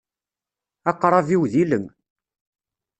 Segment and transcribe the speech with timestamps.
[0.89, 1.85] Aqrab-iw d ilem.